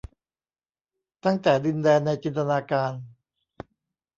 [1.25, 2.93] ตั้งแต่ดินแดนในจินตนาการ